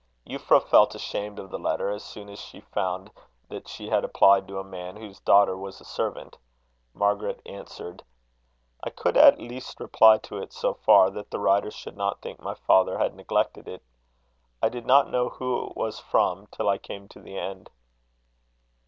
[0.27, 3.11] Euphra felt ashamed of the letter as soon as she found
[3.49, 6.39] that she had applied to a man whose daughter was a servant.
[6.95, 8.03] Margaret answered:
[8.83, 12.41] "I could at least reply to it so far, that the writer should not think
[12.41, 13.83] my father had neglected it.
[14.59, 17.69] I did not know who it was from till I came to the end."